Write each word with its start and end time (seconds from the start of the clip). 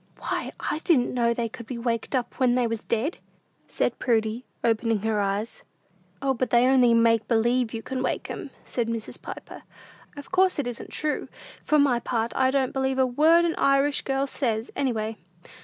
"Why, 0.17 0.51
I 0.59 0.79
didn't 0.79 1.13
know 1.13 1.31
they 1.31 1.47
could 1.47 1.67
be 1.67 1.77
waked 1.77 2.15
up 2.15 2.39
when 2.39 2.55
they 2.55 2.65
was 2.65 2.83
dead," 2.83 3.19
said 3.67 3.99
Prudy, 3.99 4.45
opening 4.63 5.01
her 5.03 5.19
eyes. 5.21 5.61
"O, 6.23 6.33
but 6.33 6.49
they 6.49 6.65
only 6.65 6.95
make 6.95 7.27
believe 7.27 7.71
you 7.71 7.83
can 7.83 8.01
wake 8.01 8.27
'em," 8.31 8.49
said 8.65 8.87
Mrs. 8.87 9.21
Piper; 9.21 9.61
"of 10.17 10.31
course 10.31 10.57
it 10.57 10.65
isn't 10.65 10.89
true! 10.89 11.27
For 11.63 11.77
my 11.77 11.99
part, 11.99 12.35
I 12.35 12.49
don't 12.49 12.73
believe 12.73 12.97
a 12.97 13.05
word 13.05 13.45
an 13.45 13.53
Irish 13.59 14.01
girl 14.01 14.25
says, 14.25 14.71
any 14.75 14.91
way." 14.91 15.17